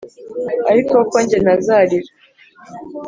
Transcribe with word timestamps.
ariko 0.71 0.95
ko 1.09 1.17
nge 1.23 1.37
ntazarira! 1.43 2.09